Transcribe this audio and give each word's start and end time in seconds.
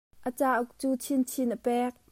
A 0.27 0.29
cauk 0.39 0.69
cu 0.79 0.89
Chinchin 1.03 1.51
a 1.55 1.57
pek. 1.65 1.93